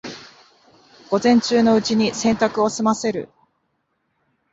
[1.11, 3.29] 午前中のうちに洗濯を済ませる